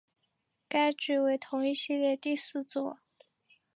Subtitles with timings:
[0.67, 2.97] 该剧为同一系列第四作。